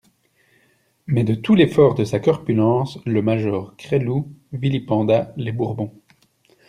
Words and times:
Mais, 1.05 1.23
de 1.23 1.35
tout 1.35 1.53
l'effort 1.53 1.93
de 1.93 2.05
sa 2.05 2.19
corpulence, 2.19 2.97
le 3.05 3.21
major 3.21 3.75
Gresloup 3.77 4.33
vilipenda 4.51 5.31
les 5.37 5.51
Bourbons. 5.51 5.93